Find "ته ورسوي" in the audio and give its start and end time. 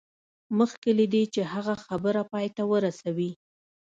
2.55-3.31